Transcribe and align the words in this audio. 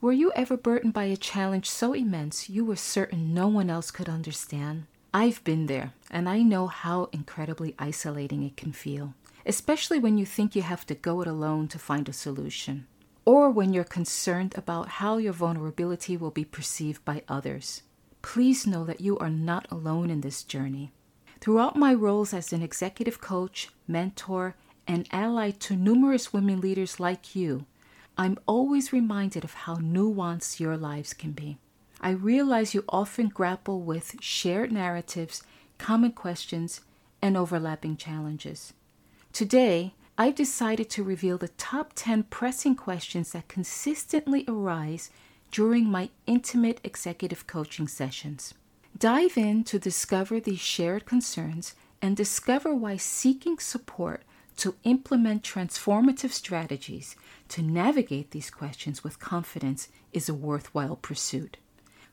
Were 0.00 0.12
you 0.12 0.30
ever 0.36 0.56
burdened 0.56 0.92
by 0.92 1.04
a 1.04 1.16
challenge 1.16 1.68
so 1.68 1.92
immense 1.92 2.48
you 2.48 2.64
were 2.64 2.76
certain 2.76 3.34
no 3.34 3.48
one 3.48 3.68
else 3.68 3.90
could 3.90 4.08
understand? 4.08 4.86
I've 5.12 5.42
been 5.42 5.66
there, 5.66 5.92
and 6.08 6.28
I 6.28 6.42
know 6.42 6.68
how 6.68 7.08
incredibly 7.10 7.74
isolating 7.80 8.44
it 8.44 8.56
can 8.56 8.70
feel, 8.70 9.14
especially 9.44 9.98
when 9.98 10.16
you 10.16 10.24
think 10.24 10.54
you 10.54 10.62
have 10.62 10.86
to 10.86 10.94
go 10.94 11.20
it 11.20 11.26
alone 11.26 11.66
to 11.68 11.80
find 11.80 12.08
a 12.08 12.12
solution, 12.12 12.86
or 13.24 13.50
when 13.50 13.72
you're 13.72 13.82
concerned 13.82 14.54
about 14.56 14.88
how 14.88 15.16
your 15.16 15.32
vulnerability 15.32 16.16
will 16.16 16.30
be 16.30 16.44
perceived 16.44 17.04
by 17.04 17.24
others. 17.26 17.82
Please 18.22 18.68
know 18.68 18.84
that 18.84 19.00
you 19.00 19.18
are 19.18 19.30
not 19.30 19.66
alone 19.68 20.10
in 20.10 20.20
this 20.20 20.44
journey. 20.44 20.92
Throughout 21.40 21.74
my 21.74 21.92
roles 21.92 22.32
as 22.32 22.52
an 22.52 22.62
executive 22.62 23.20
coach, 23.20 23.70
mentor, 23.88 24.54
and 24.86 25.08
ally 25.10 25.50
to 25.50 25.74
numerous 25.74 26.32
women 26.32 26.60
leaders 26.60 27.00
like 27.00 27.34
you, 27.34 27.66
I'm 28.18 28.36
always 28.46 28.92
reminded 28.92 29.44
of 29.44 29.54
how 29.54 29.76
nuanced 29.76 30.58
your 30.58 30.76
lives 30.76 31.14
can 31.14 31.30
be. 31.30 31.58
I 32.00 32.10
realize 32.10 32.74
you 32.74 32.84
often 32.88 33.28
grapple 33.28 33.80
with 33.80 34.16
shared 34.20 34.72
narratives, 34.72 35.44
common 35.78 36.12
questions, 36.12 36.80
and 37.22 37.36
overlapping 37.36 37.96
challenges. 37.96 38.72
Today, 39.32 39.94
I've 40.16 40.34
decided 40.34 40.90
to 40.90 41.04
reveal 41.04 41.38
the 41.38 41.48
top 41.48 41.92
10 41.94 42.24
pressing 42.24 42.74
questions 42.74 43.30
that 43.32 43.46
consistently 43.46 44.44
arise 44.48 45.10
during 45.52 45.84
my 45.84 46.10
intimate 46.26 46.80
executive 46.82 47.46
coaching 47.46 47.86
sessions. 47.86 48.52
Dive 48.98 49.38
in 49.38 49.62
to 49.64 49.78
discover 49.78 50.40
these 50.40 50.58
shared 50.58 51.06
concerns 51.06 51.74
and 52.02 52.16
discover 52.16 52.74
why 52.74 52.96
seeking 52.96 53.58
support 53.60 54.22
to 54.58 54.74
implement 54.84 55.42
transformative 55.42 56.32
strategies 56.32 57.16
to 57.48 57.62
navigate 57.62 58.32
these 58.32 58.50
questions 58.50 59.02
with 59.02 59.18
confidence 59.20 59.88
is 60.12 60.28
a 60.28 60.34
worthwhile 60.34 60.96
pursuit. 60.96 61.56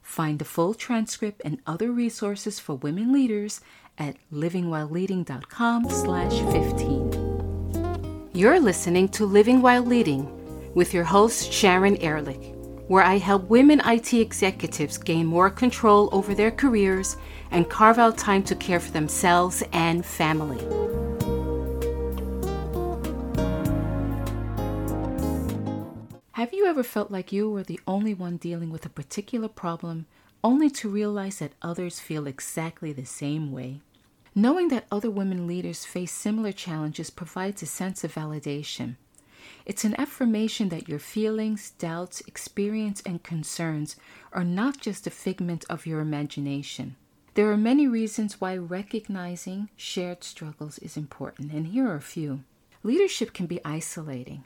Find 0.02 0.38
the 0.38 0.45
full 0.45 0.76
transcript 0.76 1.41
and 1.44 1.59
other 1.66 1.91
resources 1.91 2.60
for 2.60 2.76
women 2.76 3.12
leaders 3.12 3.62
at 3.98 4.18
livingwhileleading.com 4.32 5.90
slash 5.90 6.34
15. 6.54 8.29
You're 8.34 8.59
listening 8.59 9.09
to 9.09 9.26
Living 9.26 9.63
While 9.63 9.84
Leading 9.84 10.30
with 10.76 10.93
your 10.93 11.05
host 11.05 11.52
Sharon 11.52 11.98
Ehrlich, 11.98 12.54
where 12.87 13.04
I 13.04 13.18
help 13.18 13.49
women 13.49 13.82
IT 13.85 14.13
executives 14.13 14.99
gain 14.99 15.26
more 15.26 15.49
control 15.49 16.09
over 16.12 16.35
their 16.35 16.52
careers 16.52 17.18
and 17.49 17.68
carve 17.68 17.98
out 17.98 18.20
time 18.20 18.43
to 18.43 18.55
care 18.55 18.80
for 18.80 18.91
themselves 18.91 19.63
and 19.74 20.05
family. 20.05 20.63
Have 26.35 26.53
you 26.53 26.65
ever 26.65 26.83
felt 26.83 27.11
like 27.11 27.31
you 27.31 27.49
were 27.49 27.63
the 27.63 27.79
only 27.87 28.13
one 28.13 28.35
dealing 28.35 28.69
with 28.69 28.85
a 28.85 28.89
particular 28.89 29.47
problem, 29.47 30.05
only 30.43 30.69
to 30.71 30.89
realize 30.89 31.39
that 31.39 31.53
others 31.61 32.01
feel 32.01 32.27
exactly 32.27 32.91
the 32.91 33.05
same 33.05 33.53
way? 33.53 33.79
Knowing 34.35 34.67
that 34.67 34.85
other 34.91 35.09
women 35.09 35.47
leaders 35.47 35.85
face 35.85 36.11
similar 36.11 36.51
challenges 36.51 37.09
provides 37.09 37.63
a 37.63 37.65
sense 37.65 38.03
of 38.03 38.13
validation. 38.13 38.97
It's 39.65 39.85
an 39.85 39.95
affirmation 39.97 40.67
that 40.67 40.89
your 40.89 40.99
feelings, 40.99 41.71
doubts, 41.79 42.19
experience, 42.27 43.01
and 43.05 43.23
concerns 43.23 43.95
are 44.33 44.43
not 44.43 44.81
just 44.81 45.07
a 45.07 45.11
figment 45.11 45.63
of 45.69 45.85
your 45.85 46.01
imagination. 46.01 46.97
There 47.35 47.49
are 47.49 47.55
many 47.55 47.87
reasons 47.87 48.41
why 48.41 48.57
recognizing 48.57 49.69
shared 49.77 50.25
struggles 50.25 50.79
is 50.79 50.97
important, 50.97 51.53
and 51.53 51.67
here 51.67 51.87
are 51.87 51.95
a 51.95 52.01
few. 52.01 52.43
Leadership 52.83 53.31
can 53.31 53.45
be 53.45 53.63
isolating. 53.63 54.43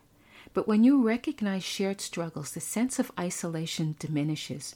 But 0.53 0.67
when 0.67 0.83
you 0.83 1.02
recognize 1.02 1.64
shared 1.64 2.02
struggles, 2.02 2.52
the 2.52 2.59
sense 2.59 3.00
of 3.00 3.11
isolation 3.19 3.95
diminishes, 4.00 4.75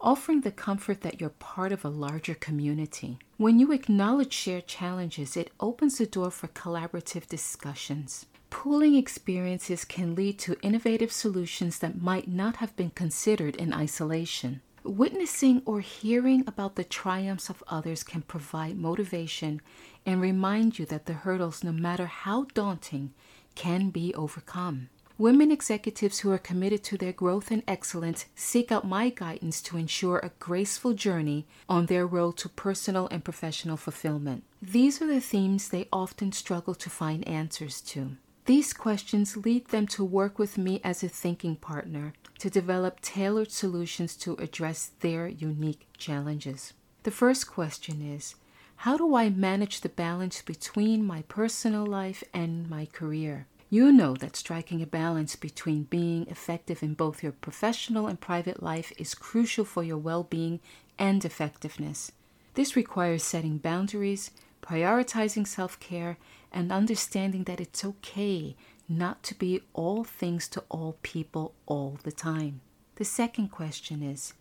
offering 0.00 0.40
the 0.40 0.50
comfort 0.50 1.02
that 1.02 1.20
you're 1.20 1.30
part 1.30 1.72
of 1.72 1.84
a 1.84 1.88
larger 1.88 2.34
community. 2.34 3.18
When 3.36 3.60
you 3.60 3.72
acknowledge 3.72 4.32
shared 4.32 4.66
challenges, 4.66 5.36
it 5.36 5.52
opens 5.60 5.98
the 5.98 6.06
door 6.06 6.30
for 6.30 6.48
collaborative 6.48 7.28
discussions. 7.28 8.26
Pooling 8.50 8.96
experiences 8.96 9.84
can 9.84 10.14
lead 10.14 10.38
to 10.40 10.60
innovative 10.60 11.12
solutions 11.12 11.78
that 11.78 12.02
might 12.02 12.28
not 12.28 12.56
have 12.56 12.76
been 12.76 12.90
considered 12.90 13.56
in 13.56 13.72
isolation. 13.72 14.60
Witnessing 14.84 15.62
or 15.64 15.80
hearing 15.80 16.42
about 16.46 16.74
the 16.74 16.84
triumphs 16.84 17.48
of 17.48 17.62
others 17.68 18.02
can 18.02 18.22
provide 18.22 18.76
motivation 18.76 19.62
and 20.04 20.20
remind 20.20 20.78
you 20.78 20.84
that 20.86 21.06
the 21.06 21.12
hurdles, 21.12 21.62
no 21.62 21.70
matter 21.70 22.06
how 22.06 22.46
daunting, 22.52 23.14
can 23.54 23.90
be 23.90 24.12
overcome. 24.14 24.88
Women 25.18 25.52
executives 25.52 26.20
who 26.20 26.30
are 26.32 26.38
committed 26.38 26.82
to 26.84 26.96
their 26.96 27.12
growth 27.12 27.50
and 27.50 27.62
excellence 27.68 28.24
seek 28.34 28.72
out 28.72 28.86
my 28.86 29.10
guidance 29.10 29.60
to 29.62 29.76
ensure 29.76 30.18
a 30.18 30.32
graceful 30.38 30.94
journey 30.94 31.46
on 31.68 31.86
their 31.86 32.06
road 32.06 32.38
to 32.38 32.48
personal 32.48 33.08
and 33.08 33.22
professional 33.22 33.76
fulfillment. 33.76 34.44
These 34.60 35.02
are 35.02 35.06
the 35.06 35.20
themes 35.20 35.68
they 35.68 35.88
often 35.92 36.32
struggle 36.32 36.74
to 36.74 36.90
find 36.90 37.26
answers 37.28 37.80
to. 37.92 38.16
These 38.46 38.72
questions 38.72 39.36
lead 39.36 39.68
them 39.68 39.86
to 39.88 40.02
work 40.02 40.38
with 40.38 40.58
me 40.58 40.80
as 40.82 41.04
a 41.04 41.08
thinking 41.08 41.56
partner 41.56 42.14
to 42.40 42.50
develop 42.50 43.00
tailored 43.00 43.52
solutions 43.52 44.16
to 44.16 44.34
address 44.34 44.90
their 44.98 45.28
unique 45.28 45.86
challenges. 45.96 46.72
The 47.04 47.12
first 47.12 47.46
question 47.46 48.02
is 48.02 48.34
How 48.76 48.96
do 48.96 49.14
I 49.14 49.30
manage 49.30 49.82
the 49.82 49.88
balance 49.88 50.42
between 50.42 51.04
my 51.04 51.22
personal 51.22 51.86
life 51.86 52.24
and 52.34 52.68
my 52.68 52.86
career? 52.86 53.46
You 53.72 53.90
know 53.90 54.12
that 54.16 54.36
striking 54.36 54.82
a 54.82 54.86
balance 54.86 55.34
between 55.34 55.84
being 55.84 56.26
effective 56.28 56.82
in 56.82 56.92
both 56.92 57.22
your 57.22 57.32
professional 57.32 58.06
and 58.06 58.20
private 58.20 58.62
life 58.62 58.92
is 58.98 59.14
crucial 59.14 59.64
for 59.64 59.82
your 59.82 59.96
well 59.96 60.24
being 60.24 60.60
and 60.98 61.24
effectiveness. 61.24 62.12
This 62.52 62.76
requires 62.76 63.22
setting 63.22 63.56
boundaries, 63.56 64.30
prioritizing 64.60 65.46
self 65.46 65.80
care, 65.80 66.18
and 66.52 66.70
understanding 66.70 67.44
that 67.44 67.62
it's 67.62 67.82
okay 67.82 68.56
not 68.90 69.22
to 69.22 69.34
be 69.34 69.62
all 69.72 70.04
things 70.04 70.48
to 70.48 70.62
all 70.68 70.98
people 71.02 71.54
all 71.64 71.98
the 72.02 72.12
time. 72.12 72.60
The 72.96 73.06
second 73.06 73.48
question 73.48 74.02
is 74.02 74.34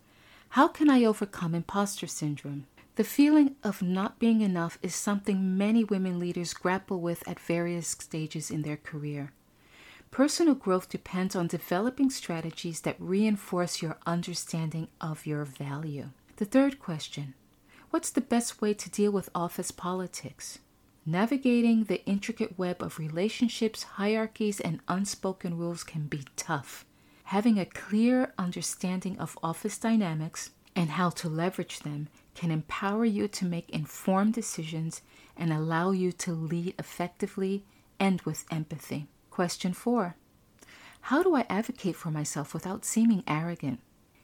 How 0.50 0.68
can 0.68 0.90
I 0.90 1.06
overcome 1.06 1.56
imposter 1.56 2.06
syndrome? 2.06 2.68
The 2.96 3.04
feeling 3.06 3.56
of 3.64 3.82
not 3.82 4.20
being 4.20 4.42
enough 4.42 4.78
is 4.82 4.94
something 4.94 5.58
many 5.58 5.84
women 5.84 6.20
leaders 6.20 6.54
grapple 6.54 7.00
with 7.00 7.26
at 7.28 7.40
various 7.40 7.88
stages 7.88 8.52
in 8.52 8.64
their 8.64 8.76
career. 8.76 9.32
Personal 10.12 10.56
growth 10.56 10.90
depends 10.90 11.34
on 11.34 11.48
developing 11.48 12.10
strategies 12.10 12.82
that 12.82 12.98
reinforce 13.00 13.82
your 13.82 13.98
understanding 14.06 14.90
of 15.00 15.26
your 15.26 15.46
value. 15.46 16.10
The 16.36 16.46
third 16.46 16.80
question 16.80 17.34
What's 17.92 18.10
the 18.10 18.22
best 18.22 18.62
way 18.62 18.74
to 18.74 18.90
deal 18.90 19.12
with 19.12 19.30
office 19.34 19.72
politics? 19.72 20.60
Navigating 21.06 21.86
the 21.86 22.06
intricate 22.06 22.58
web 22.58 22.84
of 22.84 23.00
relationships, 23.00 23.84
hierarchies, 23.84 24.60
and 24.60 24.82
unspoken 24.90 25.58
rules 25.58 25.84
can 25.86 26.08
be 26.08 26.26
tough. 26.36 26.86
Having 27.26 27.58
a 27.58 27.66
clear 27.66 28.34
understanding 28.38 29.18
of 29.18 29.40
office 29.42 29.78
dynamics 29.78 30.50
and 30.76 30.92
how 30.92 31.10
to 31.10 31.30
leverage 31.30 31.80
them 31.80 32.10
can 32.36 32.52
empower 32.52 33.06
you 33.06 33.28
to 33.28 33.46
make 33.46 33.70
informed 33.70 34.34
decisions 34.34 35.02
and 35.38 35.52
allow 35.52 35.92
you 35.92 36.12
to 36.12 36.32
lead 36.32 36.76
effectively 36.80 37.64
and 38.00 38.22
with 38.22 38.46
empathy. 38.52 39.08
Question 39.30 39.74
four 39.74 40.16
How 41.02 41.24
do 41.24 41.36
I 41.36 41.46
advocate 41.50 41.96
for 41.96 42.12
myself 42.12 42.54
without 42.54 42.86
seeming 42.86 43.24
arrogant? 43.28 43.80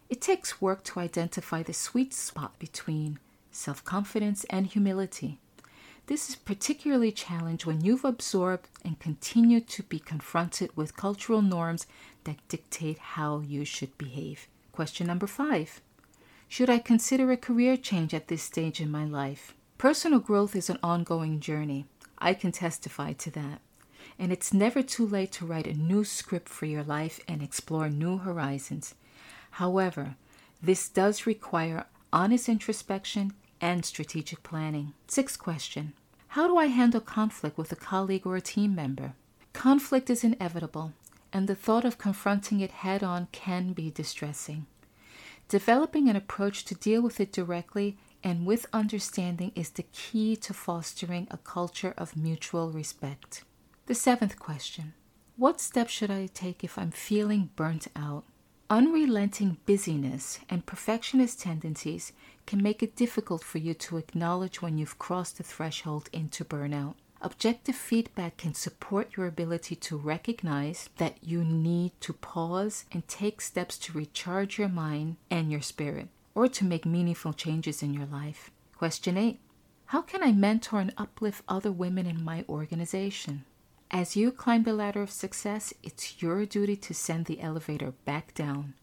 It 0.10 0.22
takes 0.22 0.62
work 0.62 0.84
to 0.86 1.00
identify 1.00 1.64
the 1.64 1.74
sweet 1.74 2.14
spot 2.14 2.58
between 2.60 3.20
self 3.52 3.84
confidence 3.84 4.46
and 4.50 4.68
humility. 4.68 5.40
This 6.08 6.30
is 6.30 6.36
particularly 6.38 7.12
challenged 7.12 7.66
when 7.66 7.82
you've 7.82 8.06
absorbed 8.06 8.70
and 8.86 8.98
continue 8.98 9.60
to 9.60 9.84
be 9.84 10.00
confronted 10.00 10.72
with 10.78 10.96
cultural 10.96 11.42
norms 11.42 11.86
that 12.24 12.48
dictate 12.48 12.98
how 12.98 13.42
you 13.42 13.66
should 13.66 13.98
behave. 13.98 14.48
Question 14.72 15.08
number 15.08 15.28
five 15.28 15.82
should 16.50 16.70
I 16.70 16.80
consider 16.80 17.32
a 17.32 17.38
career 17.38 17.76
change 17.78 18.14
at 18.14 18.30
this 18.30 18.42
stage 18.42 18.80
in 18.80 18.90
my 18.90 19.04
life? 19.04 19.54
Personal 19.78 20.20
growth 20.20 20.56
is 20.56 20.70
an 20.70 20.80
ongoing 20.82 21.40
journey. 21.40 21.86
I 22.18 22.34
can 22.34 22.52
testify 22.52 23.14
to 23.14 23.32
that. 23.32 23.62
And 24.18 24.32
it's 24.32 24.54
never 24.54 24.82
too 24.82 25.06
late 25.06 25.32
to 25.34 25.46
write 25.46 25.68
a 25.68 25.74
new 25.74 26.04
script 26.04 26.50
for 26.50 26.66
your 26.66 26.84
life 26.84 27.20
and 27.28 27.44
explore 27.44 27.90
new 27.90 28.18
horizons. 28.18 28.96
However, 29.52 30.16
this 30.62 30.90
does 30.90 31.28
require 31.28 31.86
honest 32.12 32.50
introspection 32.50 33.34
and 33.62 33.86
strategic 33.86 34.42
planning. 34.42 34.94
Sixth 35.08 35.38
question 35.38 35.94
How 36.30 36.48
do 36.48 36.58
I 36.58 36.68
handle 36.68 37.02
conflict 37.02 37.58
with 37.58 37.72
a 37.72 37.76
colleague 37.76 38.26
or 38.26 38.36
a 38.36 38.42
team 38.42 38.74
member? 38.74 39.14
Conflict 39.54 40.10
is 40.10 40.24
inevitable, 40.24 40.94
and 41.34 41.48
the 41.48 41.56
thought 41.56 41.86
of 41.86 41.98
confronting 41.98 42.62
it 42.62 42.72
head 42.72 43.04
on 43.04 43.28
can 43.32 43.74
be 43.74 43.92
distressing. 43.92 44.66
Developing 45.50 46.10
an 46.10 46.18
approach 46.18 46.66
to 46.66 46.76
deal 46.76 47.02
with 47.02 47.22
it 47.22 47.32
directly 47.32 47.98
and 48.22 48.46
with 48.46 48.66
understanding 48.74 49.54
is 49.56 49.70
the 49.70 49.86
key 49.94 50.36
to 50.36 50.54
fostering 50.54 51.28
a 51.32 51.38
culture 51.38 51.94
of 51.98 52.18
mutual 52.18 52.72
respect. 52.72 53.46
The 53.86 53.96
seventh 53.96 54.38
question 54.40 54.94
What 55.38 55.62
steps 55.62 55.92
should 55.92 56.12
I 56.12 56.28
take 56.28 56.66
if 56.66 56.78
I'm 56.78 56.92
feeling 56.92 57.52
burnt 57.56 57.88
out? 57.96 58.26
Unrelenting 58.70 59.56
busyness 59.66 60.40
and 60.50 60.66
perfectionist 60.66 61.40
tendencies 61.40 62.12
can 62.46 62.62
make 62.62 62.84
it 62.84 62.98
difficult 62.98 63.42
for 63.42 63.60
you 63.60 63.74
to 63.76 63.96
acknowledge 63.96 64.62
when 64.62 64.78
you've 64.78 65.00
crossed 65.00 65.38
the 65.38 65.44
threshold 65.44 66.10
into 66.12 66.44
burnout. 66.44 66.96
Objective 67.22 67.76
feedback 67.76 68.38
can 68.38 68.54
support 68.54 69.18
your 69.18 69.26
ability 69.26 69.76
to 69.76 69.98
recognize 69.98 70.90
that 70.98 71.18
you 71.24 71.44
need 71.44 71.92
to 72.02 72.14
pause 72.14 72.86
and 72.92 73.08
take 73.08 73.42
steps 73.42 73.78
to 73.80 73.94
recharge 73.94 74.60
your 74.60 74.70
mind 74.70 75.18
and 75.32 75.52
your 75.52 75.62
spirit, 75.62 76.10
or 76.36 76.48
to 76.48 76.64
make 76.64 76.86
meaningful 76.86 77.34
changes 77.34 77.82
in 77.82 77.94
your 77.94 78.06
life. 78.06 78.52
Question 78.78 79.18
8 79.18 79.40
How 79.88 80.02
can 80.04 80.22
I 80.22 80.32
mentor 80.32 80.80
and 80.80 80.94
uplift 80.96 81.44
other 81.48 81.72
women 81.72 82.06
in 82.06 82.24
my 82.24 82.46
organization? 82.48 83.46
As 83.90 84.16
you 84.16 84.32
climb 84.32 84.64
the 84.64 84.74
ladder 84.74 85.02
of 85.02 85.10
success, 85.10 85.74
it's 85.82 86.22
your 86.22 86.46
duty 86.46 86.76
to 86.76 86.94
send 86.94 87.26
the 87.26 87.42
elevator 87.42 87.94
back 88.06 88.36
down. 88.36 88.76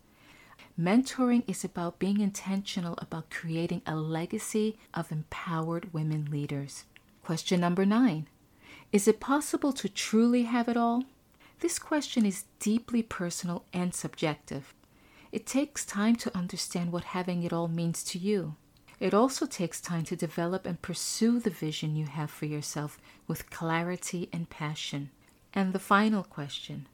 Mentoring 0.81 1.45
is 1.47 1.63
about 1.63 2.01
being 2.01 2.21
intentional 2.21 2.95
about 2.99 3.31
creating 3.31 3.83
a 3.87 3.95
legacy 3.95 4.77
of 4.93 5.13
empowered 5.13 5.93
women 5.93 6.27
leaders. 6.33 6.85
Question 7.25 7.61
number 7.61 7.87
nine 7.87 8.29
Is 8.93 9.09
it 9.09 9.19
possible 9.19 9.73
to 9.73 9.89
truly 9.89 10.43
have 10.43 10.69
it 10.69 10.77
all? 10.77 11.05
This 11.61 11.79
question 11.79 12.27
is 12.27 12.45
deeply 12.59 13.03
personal 13.03 13.65
and 13.73 13.95
subjective. 13.95 14.75
It 15.33 15.47
takes 15.47 15.87
time 15.87 16.17
to 16.17 16.37
understand 16.37 16.93
what 16.93 17.05
having 17.17 17.43
it 17.43 17.51
all 17.51 17.67
means 17.67 18.05
to 18.05 18.19
you. 18.19 18.57
It 19.01 19.15
also 19.15 19.47
takes 19.47 19.81
time 19.81 20.05
to 20.05 20.17
develop 20.17 20.67
and 20.67 20.83
pursue 20.83 21.41
the 21.41 21.49
vision 21.49 21.97
you 21.97 22.05
have 22.05 22.31
for 22.31 22.45
yourself 22.45 22.99
with 23.27 23.49
clarity 23.49 24.29
and 24.31 24.51
passion. 24.51 25.09
And 25.55 25.73
the 25.73 25.79
final 25.79 26.25
question 26.25 26.87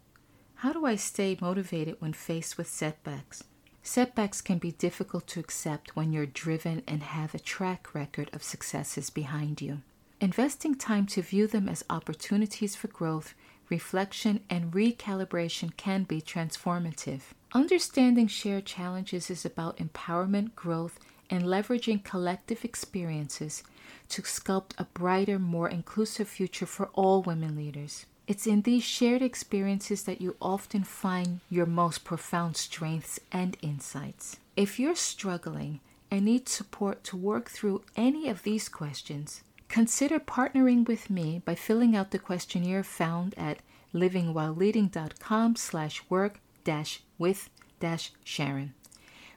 How 0.63 0.73
do 0.73 0.87
I 0.87 0.95
stay 0.95 1.39
motivated 1.41 1.97
when 1.99 2.13
faced 2.13 2.57
with 2.57 2.71
setbacks? 2.71 3.43
Setbacks 3.83 4.41
can 4.41 4.59
be 4.59 4.71
difficult 4.71 5.27
to 5.27 5.41
accept 5.41 5.97
when 5.97 6.13
you're 6.13 6.25
driven 6.25 6.85
and 6.87 7.03
have 7.03 7.35
a 7.35 7.41
track 7.41 7.97
record 7.97 8.31
of 8.33 8.45
successes 8.45 9.11
behind 9.11 9.61
you. 9.61 9.83
Investing 10.21 10.75
time 10.75 11.07
to 11.07 11.23
view 11.23 11.47
them 11.47 11.67
as 11.67 11.83
opportunities 11.89 12.77
for 12.77 12.89
growth, 12.89 13.33
reflection, 13.71 14.41
and 14.51 14.71
recalibration 14.71 15.75
can 15.79 16.03
be 16.03 16.21
transformative. 16.21 17.23
Understanding 17.55 18.27
shared 18.27 18.67
challenges 18.67 19.31
is 19.31 19.47
about 19.47 19.79
empowerment, 19.79 20.55
growth, 20.55 20.99
and 21.31 21.45
leveraging 21.45 22.05
collective 22.05 22.67
experiences 22.67 23.63
to 24.11 24.21
sculpt 24.21 24.73
a 24.77 24.85
brighter, 24.85 25.39
more 25.39 25.71
inclusive 25.71 26.29
future 26.29 26.67
for 26.67 26.91
all 26.93 27.23
women 27.23 27.57
leaders. 27.57 28.05
It's 28.27 28.47
in 28.47 28.63
these 28.63 28.85
shared 28.85 29.23
experiences 29.23 30.03
that 30.03 30.21
you 30.21 30.37
often 30.43 30.85
find 30.85 31.41
your 31.49 31.67
most 31.67 32.05
profound 32.05 32.59
strengths 32.59 33.19
and 33.33 33.57
insights. 33.63 34.37
If 34.55 34.79
you're 34.79 34.97
struggling 34.97 35.81
and 36.11 36.27
need 36.27 36.49
support 36.49 37.05
to 37.05 37.17
work 37.17 37.49
through 37.49 37.85
any 37.97 38.29
of 38.29 38.43
these 38.43 38.69
questions, 38.69 39.43
Consider 39.71 40.19
partnering 40.19 40.85
with 40.89 41.09
me 41.09 41.41
by 41.45 41.55
filling 41.55 41.95
out 41.95 42.11
the 42.11 42.19
questionnaire 42.19 42.83
found 42.83 43.35
at 43.39 43.61
livingwhileleading.com 43.95 45.55
slash 45.55 46.03
work 46.09 46.41
dash 46.65 47.03
with 47.19 47.49
dash 47.79 48.11
Sharon. 48.25 48.75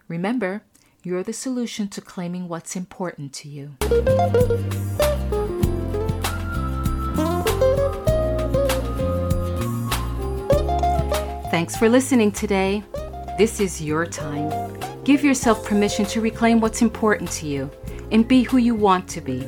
Remember, 0.07 0.63
you're 1.03 1.21
the 1.21 1.33
solution 1.33 1.87
to 1.89 2.01
claiming 2.01 2.47
what's 2.47 2.75
important 2.75 3.31
to 3.33 3.47
you. 3.47 3.75
Thanks 11.51 11.77
for 11.77 11.87
listening 11.87 12.31
today. 12.31 12.83
This 13.37 13.59
is 13.59 13.79
your 13.79 14.07
time. 14.07 14.79
Give 15.03 15.23
yourself 15.23 15.63
permission 15.63 16.05
to 16.05 16.21
reclaim 16.21 16.59
what's 16.59 16.81
important 16.81 17.29
to 17.33 17.45
you 17.45 17.69
and 18.11 18.27
be 18.27 18.41
who 18.41 18.57
you 18.57 18.73
want 18.73 19.07
to 19.09 19.21
be. 19.21 19.47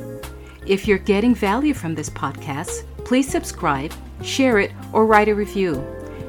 If 0.65 0.87
you're 0.87 0.97
getting 0.97 1.35
value 1.35 1.75
from 1.75 1.93
this 1.93 2.09
podcast, 2.09 2.85
please 3.05 3.29
subscribe, 3.29 3.93
share 4.23 4.59
it, 4.59 4.71
or 4.93 5.05
write 5.05 5.27
a 5.27 5.35
review. 5.35 5.75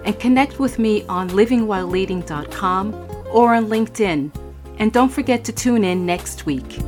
And 0.04 0.18
connect 0.20 0.58
with 0.58 0.78
me 0.78 1.04
on 1.06 1.30
livingwhileleading.com 1.30 2.94
or 3.32 3.54
on 3.54 3.66
LinkedIn. 3.66 4.30
And 4.78 4.92
don't 4.92 5.08
forget 5.08 5.42
to 5.44 5.52
tune 5.52 5.84
in 5.84 6.04
next 6.04 6.44
week. 6.44 6.80